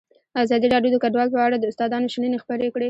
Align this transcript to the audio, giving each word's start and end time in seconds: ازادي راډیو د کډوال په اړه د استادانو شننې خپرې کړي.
ازادي 0.43 0.67
راډیو 0.73 0.93
د 0.93 0.97
کډوال 1.03 1.29
په 1.33 1.39
اړه 1.45 1.55
د 1.57 1.63
استادانو 1.71 2.11
شننې 2.13 2.37
خپرې 2.43 2.67
کړي. 2.73 2.79